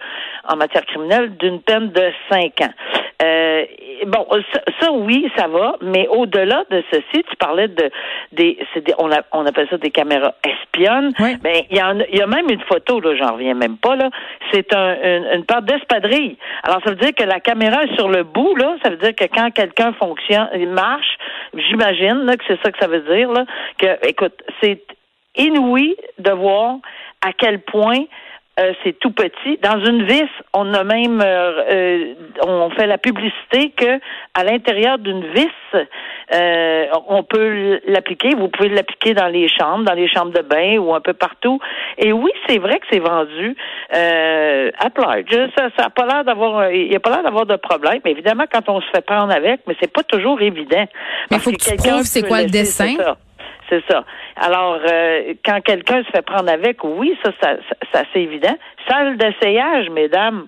en 0.48 0.56
matière 0.56 0.86
criminelle 0.86 1.36
d'une 1.36 1.60
peine 1.60 1.90
de 1.90 2.12
cinq 2.30 2.60
ans. 2.62 2.72
Euh, 3.22 3.64
bon, 4.06 4.26
ça, 4.80 4.90
oui, 4.90 5.30
ça 5.36 5.46
va, 5.46 5.76
mais 5.80 6.08
au-delà 6.08 6.64
de 6.70 6.82
ceci, 6.90 7.24
tu 7.28 7.36
parlais 7.38 7.68
de 7.68 7.90
des, 8.32 8.58
des 8.74 8.94
on, 8.98 9.10
a, 9.12 9.22
on 9.32 9.46
appelle 9.46 9.68
ça 9.70 9.78
des 9.82 9.90
caméras 9.90 10.34
espionnes. 10.44 11.12
Ben 11.18 11.62
il 11.70 11.76
y, 11.76 11.82
en, 11.82 11.98
il 11.98 12.18
y 12.18 12.22
a 12.22 12.26
même 12.26 12.48
une 12.48 12.62
photo 12.62 13.00
là, 13.00 13.14
j'en 13.16 13.34
reviens 13.34 13.54
même 13.54 13.76
pas 13.76 13.96
là. 13.96 14.10
C'est 14.52 14.74
un, 14.74 14.94
une, 15.02 15.26
une 15.34 15.44
part 15.44 15.62
d'espadrille. 15.62 16.36
Alors 16.62 16.80
ça 16.84 16.90
veut 16.90 16.96
dire 16.96 17.14
que 17.14 17.24
la 17.24 17.40
caméra 17.40 17.84
est 17.84 17.94
sur 17.96 18.08
le 18.08 18.22
bout 18.22 18.56
là. 18.56 18.76
Ça 18.82 18.90
veut 18.90 18.96
dire 18.96 19.14
que 19.14 19.24
quand 19.24 19.50
quelqu'un 19.50 19.92
fonctionne, 19.94 20.48
il 20.54 20.68
marche, 20.68 21.18
j'imagine 21.54 22.24
que 22.36 22.44
c'est 22.46 22.60
ça 22.62 22.70
que 22.70 22.78
ça 22.78 22.88
veut 22.88 23.04
dire 23.14 23.30
là. 23.30 23.44
Que 23.78 24.08
écoute, 24.08 24.42
c'est 24.62 24.82
inouï 25.36 25.96
de 26.18 26.30
voir 26.30 26.76
à 27.20 27.32
quel 27.32 27.60
point 27.60 28.04
euh, 28.60 28.74
c'est 28.84 28.98
tout 28.98 29.12
petit. 29.12 29.58
Dans 29.62 29.82
une 29.82 30.04
vis, 30.04 30.28
on 30.52 30.74
a 30.74 30.84
même 30.84 31.22
euh, 31.22 31.62
euh, 31.70 32.14
on 32.46 32.68
fait 32.68 32.86
la 32.86 32.98
publicité 32.98 33.70
que 33.74 33.98
à 34.34 34.44
l'intérieur 34.44 34.98
d'une 34.98 35.24
vis, 35.32 35.48
on 37.08 37.22
peut 37.22 37.80
l'appliquer. 37.86 38.34
Vous 38.34 38.48
pouvez 38.48 38.68
l'appliquer 38.68 39.14
dans 39.14 39.28
les 39.28 39.48
chambres, 39.48 39.84
dans 39.84 39.94
les 39.94 40.06
chambres 40.06 40.32
de 40.32 40.42
bain 40.42 40.76
ou 40.76 40.94
un 40.94 41.00
peu 41.00 41.14
partout. 41.14 41.60
Et 41.96 42.12
oui, 42.12 42.30
c'est 42.46 42.58
vrai 42.58 42.78
que 42.78 42.86
c'est 42.90 42.98
vendu 42.98 43.56
à 43.90 44.88
large. 44.98 45.50
Ça, 45.56 45.68
ça 45.78 45.86
a 45.86 45.90
pas 45.90 46.06
l'air 46.06 46.24
d'avoir, 46.24 46.70
il 46.70 46.90
n'y 46.90 46.96
a 46.96 47.00
pas 47.00 47.10
l'air 47.10 47.22
d'avoir 47.22 47.46
de 47.46 47.56
problème. 47.56 48.00
Mais 48.04 48.10
évidemment, 48.10 48.44
quand 48.52 48.68
on 48.68 48.82
se 48.82 48.86
fait 48.94 49.04
prendre 49.04 49.32
avec, 49.32 49.60
mais 49.66 49.76
c'est 49.80 49.92
pas 49.92 50.02
toujours 50.02 50.40
évident. 50.42 50.84
Mais 51.30 51.38
faut 51.38 51.52
que, 51.52 51.56
tu 51.56 51.76
prouves 51.76 52.02
c'est 52.02 52.26
quoi 52.26 52.42
le 52.42 52.50
dessin. 52.50 52.96
C'est 53.68 53.82
ça. 53.88 54.04
Alors, 54.36 54.78
euh, 54.90 55.34
quand 55.44 55.60
quelqu'un 55.62 56.02
se 56.04 56.10
fait 56.10 56.22
prendre 56.22 56.50
avec, 56.50 56.84
oui, 56.84 57.16
ça, 57.24 57.30
ça, 57.40 57.56
ça, 57.92 58.02
c'est 58.12 58.22
évident. 58.22 58.56
Salle 58.88 59.16
d'essayage, 59.16 59.88
mesdames. 59.90 60.46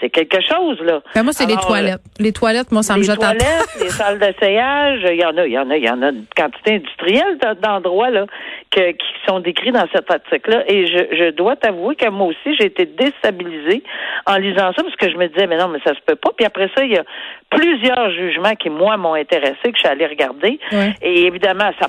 C'est 0.00 0.08
quelque 0.08 0.40
chose, 0.40 0.80
là. 0.80 1.00
Ben 1.14 1.22
moi, 1.22 1.32
c'est 1.32 1.46
les 1.46 1.56
toilettes. 1.56 2.00
les 2.18 2.32
toilettes, 2.32 2.72
moi, 2.72 2.82
ça 2.82 2.96
me 2.96 3.02
jette 3.02 3.16
Les 3.16 3.22
toilettes, 3.22 3.76
les 3.82 3.90
salles 3.90 4.18
d'essayage, 4.18 5.00
il 5.10 5.20
y 5.20 5.24
en 5.24 5.36
a, 5.36 5.46
il 5.46 5.52
y 5.52 5.58
en 5.58 5.70
a, 5.70 5.76
il 5.76 5.84
y 5.84 5.90
en 5.90 6.00
a 6.00 6.08
une 6.08 6.24
quantité 6.34 6.76
industrielle 6.76 7.38
d'endroits, 7.62 8.08
là, 8.08 8.24
que, 8.70 8.92
qui 8.92 9.06
sont 9.28 9.40
décrits 9.40 9.72
dans 9.72 9.86
cet 9.94 10.10
article-là. 10.10 10.64
Et 10.68 10.86
je, 10.86 11.16
je 11.16 11.30
dois 11.32 11.56
t'avouer 11.56 11.96
que 11.96 12.08
moi 12.08 12.28
aussi, 12.28 12.56
j'ai 12.58 12.66
été 12.66 12.86
déstabilisée 12.86 13.82
en 14.26 14.36
lisant 14.36 14.72
ça, 14.74 14.82
parce 14.82 14.96
que 14.96 15.10
je 15.10 15.18
me 15.18 15.28
disais, 15.28 15.46
mais 15.46 15.58
non, 15.58 15.68
mais 15.68 15.80
ça 15.84 15.94
se 15.94 16.00
peut 16.06 16.16
pas. 16.16 16.30
Puis 16.34 16.46
après 16.46 16.70
ça, 16.74 16.82
il 16.82 16.92
y 16.92 16.98
a 16.98 17.04
plusieurs 17.50 18.10
jugements 18.12 18.54
qui, 18.54 18.70
moi, 18.70 18.96
m'ont 18.96 19.14
intéressé, 19.14 19.58
que 19.64 19.74
je 19.74 19.80
suis 19.80 19.88
allée 19.88 20.06
regarder. 20.06 20.58
Et 21.02 21.26
évidemment, 21.26 21.72
ça, 21.78 21.88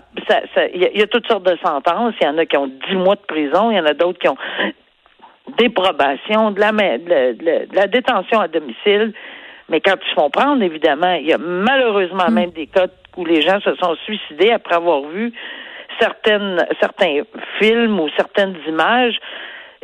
ça, 0.54 0.68
il, 0.74 0.82
y 0.82 1.02
a, 1.02 1.08
toutes 1.08 1.28
sortes 1.28 1.46
de 1.46 1.58
sentences. 1.64 2.14
Il 2.22 2.26
y 2.26 2.30
en 2.30 2.38
a 2.38 2.46
qui 2.46 2.58
ont 2.58 2.68
dix 2.68 2.96
mois 2.96 3.16
de 3.16 3.22
prison, 3.22 3.72
il 3.72 3.78
y 3.78 3.80
en 3.80 3.86
a 3.86 3.94
d'autres 3.94 4.20
qui 4.20 4.28
ont 4.28 4.38
déprobation, 5.58 6.52
de 6.52 6.60
la, 6.60 6.72
de, 6.72 7.76
la, 7.76 7.88
détention 7.88 8.40
à 8.40 8.48
domicile. 8.48 9.14
Mais 9.70 9.82
quand 9.82 9.96
ils 10.02 10.10
se 10.10 10.16
font 10.16 10.30
prendre, 10.30 10.64
évidemment, 10.64 11.14
il 11.14 11.28
y 11.28 11.34
a 11.34 11.38
malheureusement 11.38 12.30
hmm. 12.30 12.34
même 12.34 12.52
des 12.52 12.68
cas 12.68 12.88
où 13.18 13.26
les 13.26 13.42
gens 13.42 13.60
se 13.62 13.76
sont 13.76 13.96
suicidés 14.06 14.52
après 14.52 14.76
avoir 14.76 15.02
vu 15.02 15.34
certaines, 16.00 16.66
certains 16.80 17.22
films 17.60 18.00
ou 18.00 18.10
certaines 18.16 18.56
images. 18.68 19.18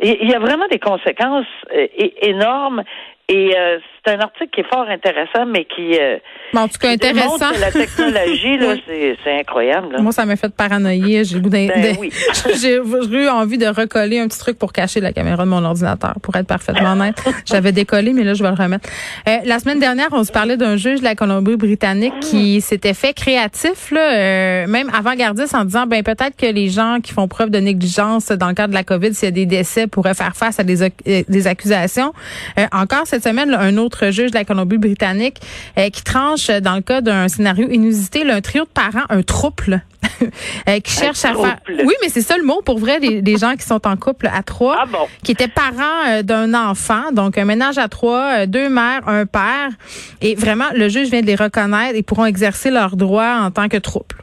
il 0.00 0.28
y 0.28 0.34
a 0.34 0.38
vraiment 0.38 0.66
des 0.68 0.78
conséquences 0.78 1.46
euh, 1.74 1.86
énormes 2.22 2.82
Et 3.30 3.54
euh, 3.54 3.78
c'est 4.08 4.14
un 4.14 4.20
article 4.20 4.48
qui 4.54 4.60
est 4.60 4.68
fort 4.72 4.86
intéressant, 4.88 5.44
mais 5.46 5.66
qui. 5.66 5.98
Euh, 5.98 6.16
en 6.54 6.66
tout 6.66 6.78
cas, 6.80 6.90
intéressant. 6.90 7.50
la 7.60 7.70
technologie, 7.70 8.56
là, 8.56 8.74
c'est 9.24 9.38
incroyable. 9.40 10.00
Moi, 10.00 10.12
ça 10.12 10.24
m'a 10.24 10.36
fait 10.36 10.48
paranoïer. 10.54 11.24
J'ai 11.24 11.38
ben, 11.38 11.96
oui. 12.00 12.10
J'ai 12.60 12.76
eu 12.76 13.28
envie 13.28 13.58
de 13.58 13.66
recoller 13.66 14.18
un 14.18 14.28
petit 14.28 14.38
truc 14.38 14.58
pour 14.58 14.72
cacher 14.72 15.00
la 15.00 15.12
caméra 15.12 15.44
de 15.44 15.50
mon 15.50 15.62
ordinateur, 15.62 16.14
pour 16.22 16.36
être 16.36 16.46
parfaitement 16.46 16.92
honnête. 16.92 17.16
J'avais 17.44 17.72
décollé, 17.72 18.14
mais 18.14 18.24
là, 18.24 18.32
je 18.32 18.42
vais 18.42 18.48
le 18.48 18.54
remettre. 18.54 18.88
Euh, 19.28 19.36
la 19.44 19.58
semaine 19.58 19.78
dernière, 19.78 20.08
on 20.12 20.24
se 20.24 20.32
parlait 20.32 20.56
d'un 20.56 20.76
juge 20.76 21.00
de 21.00 21.04
la 21.04 21.14
Colombie-Britannique 21.14 22.18
qui 22.20 22.62
s'était 22.62 22.94
fait 22.94 23.12
créatif, 23.12 23.90
là, 23.90 24.14
euh, 24.16 24.66
même 24.66 24.90
avant-gardiste, 24.96 25.54
en 25.54 25.64
disant, 25.66 25.84
ben 25.86 26.02
peut-être 26.02 26.36
que 26.36 26.46
les 26.46 26.70
gens 26.70 27.00
qui 27.02 27.12
font 27.12 27.28
preuve 27.28 27.50
de 27.50 27.58
négligence 27.58 28.28
dans 28.28 28.48
le 28.48 28.54
cadre 28.54 28.70
de 28.70 28.74
la 28.74 28.84
COVID, 28.84 29.12
s'il 29.12 29.26
y 29.26 29.28
a 29.28 29.32
des 29.32 29.46
décès, 29.46 29.86
pourraient 29.86 30.14
faire 30.14 30.34
face 30.34 30.58
à 30.58 30.64
des, 30.64 30.90
des 31.28 31.46
accusations. 31.46 32.14
encore 32.72 33.06
cette 33.06 33.17
semaine, 33.22 33.52
un 33.54 33.76
autre 33.76 34.10
juge 34.10 34.30
de 34.30 34.36
la 34.36 34.44
Colombie-Britannique 34.44 35.38
euh, 35.78 35.90
qui 35.90 36.02
tranche 36.02 36.48
dans 36.48 36.74
le 36.74 36.80
cas 36.80 37.00
d'un 37.00 37.28
scénario 37.28 37.68
inusité, 37.70 38.24
là, 38.24 38.36
un 38.36 38.40
trio 38.40 38.64
de 38.64 38.68
parents, 38.68 39.06
un 39.08 39.22
trouble. 39.22 39.82
Euh, 40.68 40.80
qui 40.80 40.92
cherche 40.92 41.24
à 41.24 41.34
faire. 41.34 41.58
Oui, 41.68 41.94
mais 42.02 42.08
c'est 42.08 42.22
ça 42.22 42.36
le 42.36 42.44
mot 42.44 42.60
pour 42.64 42.78
vrai, 42.78 42.98
les, 42.98 43.36
gens 43.36 43.54
qui 43.54 43.64
sont 43.64 43.86
en 43.86 43.96
couple 43.96 44.28
à 44.32 44.42
trois, 44.42 44.76
ah 44.80 45.06
qui 45.22 45.32
étaient 45.32 45.48
parents 45.48 46.08
euh, 46.08 46.22
d'un 46.22 46.54
enfant, 46.54 47.12
donc 47.12 47.38
un 47.38 47.44
ménage 47.44 47.78
à 47.78 47.88
trois, 47.88 48.46
deux 48.46 48.68
mères, 48.68 49.06
un 49.06 49.26
père, 49.26 49.70
et 50.20 50.34
vraiment 50.34 50.66
le 50.74 50.88
juge 50.88 51.08
vient 51.08 51.20
de 51.20 51.26
les 51.26 51.36
reconnaître 51.36 51.96
et 51.96 52.02
pourront 52.02 52.26
exercer 52.26 52.70
leurs 52.70 52.96
droits 52.96 53.38
en 53.40 53.50
tant 53.50 53.68
que 53.68 53.76
trouble. 53.76 54.16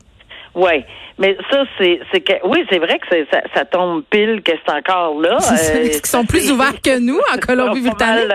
Oui. 0.55 0.85
Mais 1.17 1.37
ça, 1.49 1.63
c'est, 1.77 1.99
c'est 2.11 2.21
que, 2.21 2.33
oui, 2.45 2.65
c'est 2.69 2.79
vrai 2.79 2.99
que 2.99 3.07
ça, 3.09 3.39
ça, 3.53 3.65
tombe 3.65 4.03
pile 4.09 4.41
que 4.41 4.51
c'est 4.65 4.73
encore 4.73 5.19
là. 5.19 5.37
Euh, 5.55 5.87
qu'ils 5.87 6.05
sont 6.05 6.25
plus 6.25 6.51
ouverts 6.51 6.81
que 6.83 6.99
nous 6.99 7.19
en 7.33 7.37
Colombie-Britannique? 7.45 8.31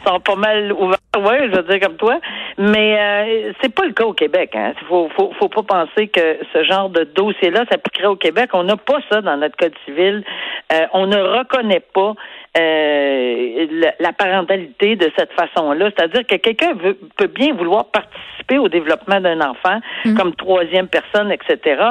Ils 0.00 0.08
sont 0.08 0.20
pas 0.20 0.36
mal 0.36 0.72
ouverts, 0.72 0.98
oui, 1.16 1.34
je 1.50 1.56
veux 1.56 1.62
dire 1.62 1.80
comme 1.80 1.96
toi. 1.96 2.18
Mais 2.58 2.98
euh, 2.98 3.52
c'est 3.60 3.74
pas 3.74 3.84
le 3.84 3.92
cas 3.92 4.04
au 4.04 4.12
Québec. 4.12 4.50
Hein. 4.54 4.72
Faut, 4.88 5.08
faut, 5.16 5.32
faut 5.38 5.48
pas 5.48 5.62
penser 5.62 6.08
que 6.08 6.38
ce 6.52 6.64
genre 6.64 6.88
de 6.90 7.04
dossier-là 7.04 7.64
s'appliquerait 7.70 8.06
au 8.08 8.16
Québec. 8.16 8.50
On 8.52 8.64
n'a 8.64 8.76
pas 8.76 8.98
ça 9.10 9.20
dans 9.20 9.36
notre 9.36 9.56
code 9.56 9.74
civil. 9.84 10.24
Euh, 10.72 10.86
on 10.92 11.06
ne 11.06 11.16
reconnaît 11.16 11.84
pas 11.94 12.14
euh, 12.58 13.66
la, 14.00 14.12
parentalité 14.12 14.96
de 14.96 15.10
cette 15.16 15.32
façon-là. 15.32 15.90
C'est-à-dire 15.96 16.26
que 16.26 16.36
quelqu'un 16.36 16.72
peut 17.16 17.26
bien 17.26 17.54
vouloir 17.54 17.86
participer 17.86 18.58
au 18.58 18.68
développement 18.68 19.20
d'un 19.20 19.40
enfant 19.40 19.80
mm. 20.04 20.16
comme 20.16 20.34
troisième 20.34 20.88
personne, 20.88 21.30
etc. 21.30 21.82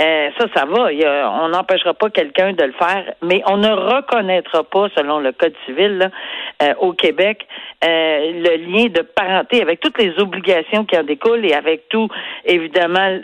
Euh, 0.00 0.28
ça, 0.38 0.46
ça 0.54 0.64
va. 0.64 0.88
on 1.42 1.48
n'empêchera 1.48 1.92
pas 1.94 2.08
quelqu'un 2.10 2.52
de 2.52 2.64
le 2.64 2.72
faire, 2.72 3.12
mais 3.22 3.42
on 3.46 3.58
ne 3.58 3.68
reconnaîtra 3.68 4.64
pas, 4.64 4.88
selon 4.96 5.18
le 5.18 5.32
Code 5.32 5.54
civil 5.66 6.10
euh, 6.62 6.74
au 6.80 6.92
Québec, 6.92 7.46
le 7.82 8.56
lien 8.56 8.86
de 8.86 9.02
parenté 9.02 9.60
avec 9.60 9.80
toutes 9.80 9.98
les 9.98 10.18
obligations 10.18 10.84
qui 10.84 10.96
en 10.96 11.02
découlent 11.02 11.44
et 11.44 11.52
avec 11.52 11.88
tout, 11.88 12.08
évidemment, 12.44 13.18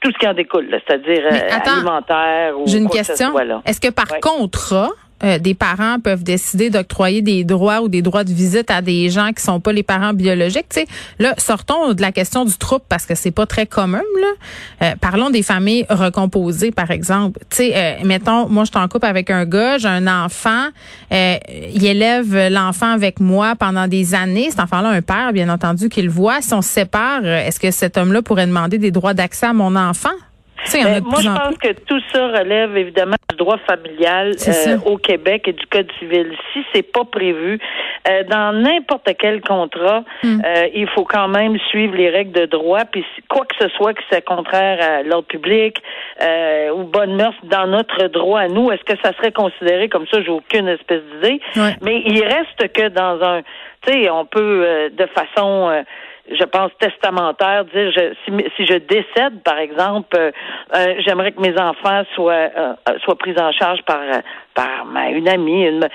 tout 0.00 0.10
ce 0.12 0.18
qui 0.18 0.26
en 0.26 0.34
découle, 0.34 0.68
c'est-à-dire 0.70 1.24
alimentaire 1.50 2.58
ou 2.58 2.66
J'ai 2.66 2.78
une 2.78 2.88
question. 2.88 3.32
Est-ce 3.66 3.80
que 3.80 3.92
par 3.92 4.18
contrat, 4.20 4.88
euh, 5.24 5.38
des 5.38 5.54
parents 5.54 5.98
peuvent 6.00 6.22
décider 6.22 6.70
d'octroyer 6.70 7.22
des 7.22 7.44
droits 7.44 7.82
ou 7.82 7.88
des 7.88 8.02
droits 8.02 8.24
de 8.24 8.32
visite 8.32 8.70
à 8.70 8.82
des 8.82 9.10
gens 9.10 9.32
qui 9.32 9.42
sont 9.42 9.60
pas 9.60 9.72
les 9.72 9.82
parents 9.82 10.12
biologiques. 10.12 10.68
Tu 10.68 10.80
sais, 10.80 10.86
là, 11.18 11.34
sortons 11.38 11.92
de 11.92 12.00
la 12.00 12.12
question 12.12 12.44
du 12.44 12.56
trouble 12.56 12.84
parce 12.88 13.06
que 13.06 13.14
c'est 13.14 13.30
pas 13.30 13.46
très 13.46 13.66
commun. 13.66 14.00
Euh, 14.82 14.94
parlons 15.00 15.30
des 15.30 15.42
familles 15.42 15.86
recomposées, 15.88 16.70
par 16.70 16.90
exemple. 16.90 17.40
Tu 17.50 17.56
sais, 17.56 17.72
euh, 17.74 18.04
mettons, 18.04 18.48
moi, 18.48 18.64
je 18.64 18.70
suis 18.70 18.78
en 18.78 18.88
couple 18.88 19.06
avec 19.06 19.30
un 19.30 19.44
gars, 19.44 19.78
j'ai 19.78 19.88
un 19.88 20.06
enfant, 20.06 20.68
il 21.10 21.84
élève 21.84 22.48
l'enfant 22.48 22.92
avec 22.92 23.20
moi 23.20 23.54
pendant 23.56 23.86
des 23.88 24.14
années. 24.14 24.50
Cet 24.50 24.60
enfant-là 24.60 24.90
un 24.90 25.02
père, 25.02 25.32
bien 25.32 25.48
entendu, 25.48 25.88
qu'il 25.88 26.10
voit. 26.10 26.40
Si 26.42 26.52
on 26.54 26.62
se 26.62 26.68
sépare, 26.68 27.24
est-ce 27.24 27.60
que 27.60 27.70
cet 27.70 27.96
homme-là 27.96 28.22
pourrait 28.22 28.46
demander 28.46 28.78
des 28.78 28.90
droits 28.90 29.14
d'accès 29.14 29.46
à 29.46 29.52
mon 29.52 29.76
enfant? 29.76 30.10
Moi, 31.04 31.20
je 31.20 31.28
pense 31.28 31.56
que 31.58 31.72
tout 31.72 32.00
ça 32.12 32.28
relève 32.28 32.76
évidemment 32.76 33.16
du 33.30 33.36
droit 33.36 33.58
familial 33.66 34.34
euh, 34.46 34.78
au 34.86 34.96
Québec 34.96 35.48
et 35.48 35.52
du 35.52 35.66
Code 35.66 35.90
civil. 35.98 36.32
Si 36.52 36.64
c'est 36.72 36.82
pas 36.82 37.04
prévu, 37.04 37.58
euh, 38.08 38.24
dans 38.24 38.52
n'importe 38.52 39.08
quel 39.18 39.40
contrat, 39.40 40.04
hmm. 40.22 40.40
euh, 40.44 40.68
il 40.74 40.88
faut 40.88 41.04
quand 41.04 41.28
même 41.28 41.58
suivre 41.70 41.96
les 41.96 42.10
règles 42.10 42.32
de 42.32 42.46
droit. 42.46 42.84
Puis 42.84 43.04
quoi 43.28 43.44
que 43.44 43.54
ce 43.60 43.68
soit 43.70 43.94
que 43.94 44.02
c'est 44.10 44.24
contraire 44.24 44.78
à 44.80 45.02
l'ordre 45.02 45.26
public 45.26 45.82
ou 46.74 46.84
bonne 46.84 47.16
mœurs 47.16 47.34
dans 47.44 47.66
notre 47.66 48.06
droit 48.08 48.40
à 48.40 48.48
nous, 48.48 48.70
est-ce 48.70 48.84
que 48.84 48.98
ça 49.02 49.12
serait 49.16 49.32
considéré 49.32 49.88
comme 49.88 50.06
ça? 50.06 50.22
J'ai 50.22 50.30
aucune 50.30 50.68
espèce 50.68 51.02
d'idée. 51.14 51.40
Mais 51.82 52.02
il 52.06 52.22
reste 52.22 52.72
que 52.72 52.88
dans 52.88 53.22
un, 53.22 53.42
tu 53.86 53.92
sais, 53.92 54.10
on 54.10 54.24
peut 54.24 54.90
de 54.92 55.06
façon 55.06 55.84
je 56.30 56.44
pense, 56.44 56.70
testamentaire, 56.78 57.64
dire 57.64 57.90
je, 57.90 58.14
si, 58.24 58.32
si 58.56 58.66
je 58.66 58.78
décède, 58.78 59.42
par 59.44 59.58
exemple, 59.58 60.16
euh, 60.16 60.30
euh, 60.76 60.94
j'aimerais 61.04 61.32
que 61.32 61.40
mes 61.40 61.58
enfants 61.58 62.02
soient, 62.14 62.32
euh, 62.32 62.74
soient 63.04 63.18
pris 63.18 63.34
en 63.38 63.50
charge 63.52 63.82
par 63.82 64.00
par 64.54 64.84
une 65.10 65.28
amie, 65.30 65.64
une, 65.64 65.88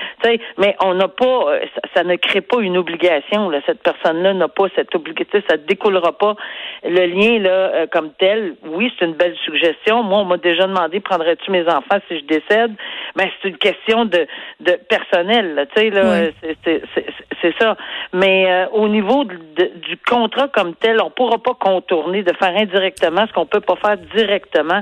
mais 0.58 0.76
on 0.84 0.96
n'a 0.96 1.08
pas, 1.08 1.60
ça, 1.94 2.04
ne 2.04 2.16
crée 2.16 2.42
pas 2.42 2.60
une 2.60 2.76
obligation. 2.76 3.52
Là. 3.52 3.60
Cette 3.68 3.84
personne-là 3.84 4.34
n'a 4.34 4.48
pas 4.48 4.66
cette 4.76 4.96
obligation, 4.96 5.44
ça 5.48 5.58
ne 5.58 5.62
découlera 5.62 6.18
pas 6.18 6.36
le 6.84 7.06
lien 7.06 7.38
là 7.38 7.86
comme 7.92 8.14
tel. 8.18 8.56
Oui, 8.66 8.92
c'est 8.98 9.06
une 9.06 9.14
belle 9.14 9.36
suggestion. 9.46 10.02
Moi, 10.02 10.22
on 10.22 10.26
m'a 10.26 10.38
déjà 10.38 10.66
demandé 10.66 11.00
prendrais-tu 11.00 11.52
mes 11.52 11.68
enfants 11.68 12.00
si 12.08 12.18
je 12.18 12.24
décède? 12.24 12.74
Mais 13.16 13.32
c'est 13.44 13.50
une 13.50 13.58
question 13.58 14.06
de, 14.06 14.26
de 14.62 14.72
personnel. 14.90 15.68
Tu 15.76 15.82
sais 15.82 15.90
là, 15.92 16.32
c'est 16.64 17.54
ça. 17.60 17.78
Mais 18.12 18.66
au 18.72 18.88
niveau 18.88 19.24
du 19.24 19.98
contrat 20.22 20.48
comme 20.48 20.74
tel, 20.76 21.02
on 21.02 21.10
pourra 21.10 21.38
pas 21.38 21.54
contourner 21.54 22.24
de 22.24 22.34
faire 22.34 22.56
indirectement 22.56 23.26
ce 23.28 23.34
qu'on 23.34 23.46
peut 23.46 23.62
pas 23.62 23.76
faire 23.76 23.98
directement. 24.16 24.82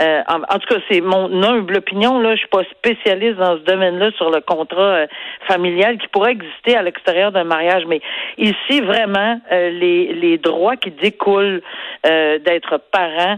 Euh, 0.00 0.22
en, 0.28 0.58
tout 0.58 0.74
cas, 0.74 0.80
c'est 0.90 1.00
mon 1.00 1.42
humble 1.42 1.78
opinion. 1.78 2.20
Là, 2.20 2.34
je 2.34 2.40
suis 2.40 2.48
pas 2.48 2.64
spécialiste 2.64 3.38
dans 3.38 3.56
ce 3.58 3.62
domaine-là 3.62 4.10
sur 4.16 4.30
le 4.30 4.40
contrat 4.40 4.82
euh, 4.82 5.06
familial 5.48 5.98
qui 5.98 6.08
pourrait 6.08 6.32
exister 6.32 6.76
à 6.76 6.82
l'extérieur 6.82 7.32
d'un 7.32 7.44
mariage. 7.44 7.84
Mais 7.86 8.00
ici, 8.38 8.80
vraiment, 8.80 9.40
euh, 9.50 9.70
les, 9.70 10.12
les 10.14 10.38
droits 10.38 10.76
qui 10.76 10.90
découlent 10.90 11.62
d'être 12.04 12.80
parent. 12.92 13.36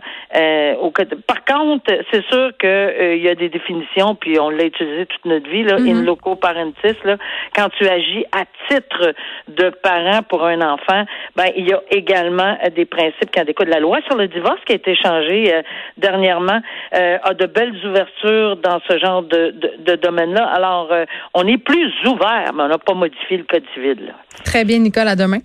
au, 0.83 0.93
par 1.27 1.45
contre, 1.47 1.91
c'est 2.13 2.25
sûr 2.27 2.51
qu'il 2.61 3.23
y 3.23 3.29
a 3.29 3.35
des 3.35 3.49
définitions, 3.49 4.15
puis 4.15 4.39
on 4.39 4.51
l'a 4.51 4.65
utilisé 4.65 5.07
toute 5.07 5.25
notre 5.25 5.49
vie, 5.49 5.63
là, 5.63 5.77
in 5.77 5.79
mm-hmm. 5.79 6.05
loco 6.05 6.37
parentis, 6.37 6.99
là, 7.05 7.17
quand 7.57 7.71
tu 7.71 7.89
agis 7.89 8.27
à 8.33 8.45
titre 8.69 9.15
de 9.49 9.71
parent 9.71 10.23
pour 10.29 10.45
un 10.45 10.61
enfant, 10.61 11.05
ben, 11.39 11.53
il 11.57 11.69
y 11.69 11.73
a 11.73 11.81
également 11.93 12.59
euh, 12.65 12.71
des 12.75 12.85
principes 12.85 13.31
qui 13.31 13.41
en 13.41 13.45
découlent. 13.45 13.69
La 13.69 13.79
loi 13.79 14.01
sur 14.09 14.17
le 14.17 14.27
divorce 14.27 14.59
qui 14.67 14.73
a 14.73 14.75
été 14.75 14.97
changée 14.97 15.55
euh, 15.55 15.63
dernièrement 15.97 16.61
euh, 16.97 17.17
a 17.23 17.33
de 17.33 17.47
belles 17.47 17.77
ouvertures 17.87 18.57
dans 18.57 18.81
ce 18.89 18.99
genre 18.99 19.23
de, 19.23 19.55
de, 19.79 19.95
domaine-là. 19.95 20.45
Alors, 20.47 20.91
on 21.35 21.47
est 21.47 21.59
plus 21.59 21.93
ouvert, 22.07 22.51
mais 22.55 22.65
on 22.65 22.69
n'a 22.69 22.79
pas 22.79 22.95
modifié 22.95 23.37
le 23.37 23.45
Code 23.45 23.63
civil. 23.73 24.13
Très 24.45 24.65
bien, 24.65 24.81
Nicole. 24.81 25.07
À 25.07 25.15
demain. 25.15 25.39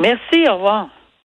Merci. 0.00 0.48
Au 0.48 0.54
revoir. 0.54 0.93